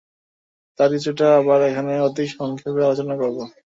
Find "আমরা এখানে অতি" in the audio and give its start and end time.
1.39-2.23